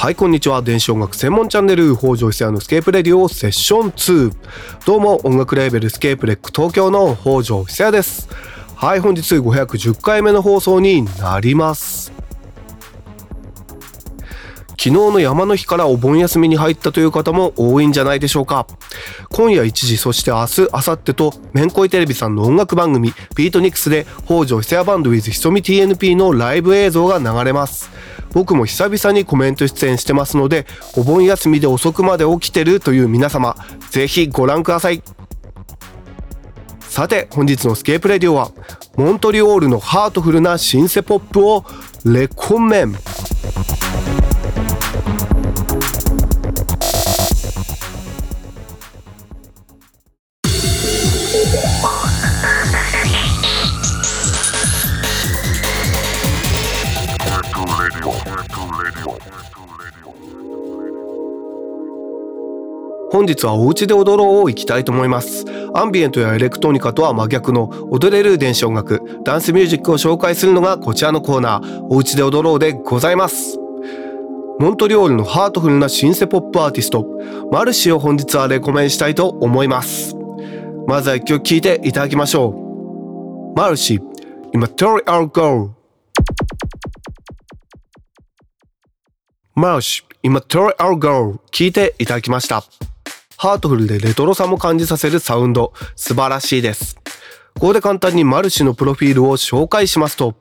[0.00, 0.62] はいこんにちは。
[0.62, 4.34] 電子音楽専門チャンネル北条久也のスケープレディオセッション2
[4.86, 8.30] どうも音楽レーベルスケープレック東京の北条久也です。
[8.76, 12.12] はい本日510回目の放送になります。
[14.70, 18.66] 昨日の山の日からお盆休みに入ったという方も多いんじゃないでしょうか。
[19.28, 27.90] 今夜1時そして明日明後日とめんこいテレビさんの音楽番組ビートニクスで北条久也バンド with ひそみ TNP のライブ映像が流れます。
[28.32, 30.66] 僕も久々にコメント出演してますので
[30.96, 33.56] お盆休みで遅くまで起きてるという皆様
[33.90, 35.02] ぜひご覧ください。
[36.80, 38.50] さて本日のスケープレディオは
[38.96, 41.64] モントリオールのハートフルなシンセポップを
[42.04, 42.94] レコメン。
[63.12, 65.44] 本日はお家で踊ろうを行きたいと思います。
[65.74, 71.86] アンビエントやエレクトニカとは真逆の踊れる電子音楽ダンスミュージックを紹介するのがこちらのコーナー。
[71.90, 73.58] お家で踊ろうでございます。
[74.60, 77.06] モントリオールのハートフルなシンセポップアーティスト
[77.50, 80.14] マルシを本日はレコメンしたいと思います。
[80.86, 82.50] まずは一曲聴いていただきましょ
[83.54, 83.58] う。
[83.58, 84.00] マルシ
[84.54, 85.70] Immaterial Girl
[89.54, 92.62] Marci Immaterial Girl 聴いていただきました。
[93.40, 96.96] ハートフルでレトロさも感じさせるサウンド、素晴らしいです。
[97.54, 100.34] ここで簡単に Marciのプロフィールを紹介しますと、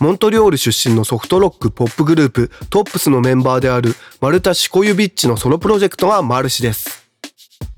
[0.00, 7.08] モントリオール出身のソフトロックポップグループ TOPS のメンバーであるマルタ・シコユビッチのソロプロジェクトが Marciです。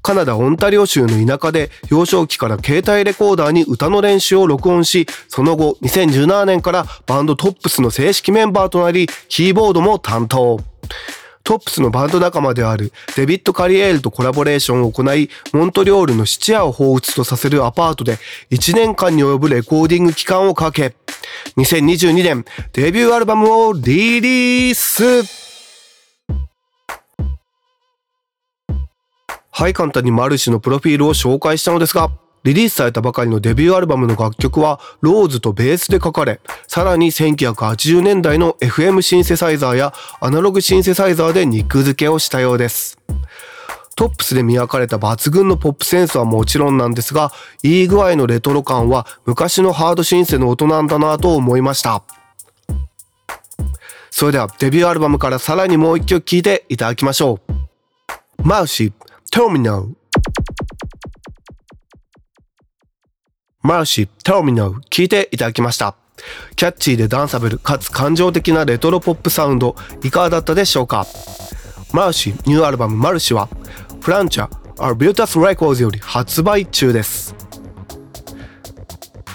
[0.02, 10.58] カナダ・オンタリオ州の田舎で幼少期から携帯レコーダーに歌の練習を録音し、その後2017年からバンド TOPS の正式メンバーとなり、キーボードも担当。
[11.44, 18.18] トップスのバンド仲間であるデビッド・カリエールとコラボレーションを行い、モントリオールの質屋を彷彿とさせるアパートで
[18.50, 20.94] 1年間に及ぶレコーディング期間をかけ、
[21.56, 25.42] 2022年デビューアルバムをリリース。
[29.54, 32.10] はい、簡単にマルシのプロフィールを紹介したのですが、
[32.44, 42.98] リリースされたばかりのデビューアルバムの楽曲はローズとベースで書かれ、さらに1980年代の FM シンセサイザーやアナログシンセサイザーで肉付けをしたようです。
[43.94, 47.30] トップスで磨かれた抜群のポップセンスはもちろんなんですが、
[47.62, 52.02] いい具合のレトロ感は昔のハードシンセの音なんだなと思いました。
[54.10, 58.42] それではデビューアルバムからさらにもう一曲聴いていただきましょう。
[58.42, 58.92] マウシー、
[59.30, 59.40] テ
[63.62, 65.94] マルシー、テロミナウ聞いていただきました。
[66.56, 71.06] キャッチーでダンサブルかつ感情的なレトロポップサウンドいかがだったでしょうか？
[71.92, 73.48] マルシーニューアルバムマルシは
[74.00, 77.36] フランチャー Our Beautas Records より発売中です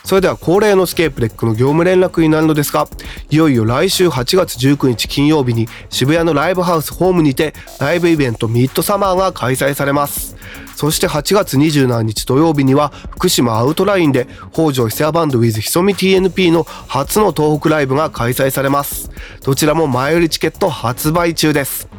[0.07, 2.87] それでは恒例のスケープレックの業務連絡になるのですが
[3.29, 10.37] いよいよ来週8月19日金曜日に渋谷のライブハウスホームにてライブイベントミッドサマーが開催されます。
[10.77, 19.11] そして8月27日土曜日には福島アウトラインで北条久也バンド with ひそみ TNP の初の東北ライブが開催されます。
[19.43, 21.89] どちらも前売りチケット発売中です。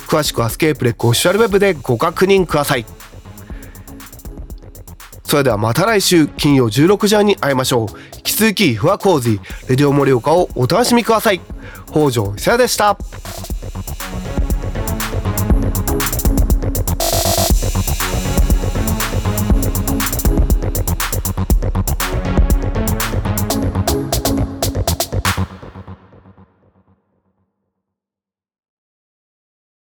[0.00, 2.84] 詳しくはスケープレックオフィシャルウェブでご確認ください。
[5.30, 7.86] それではまた来週金曜16時半に会いましょう。
[8.16, 11.40] 引き続き不破洪水レディオ盛岡をお楽しみください。
[11.92, 12.98] 北条久也でした。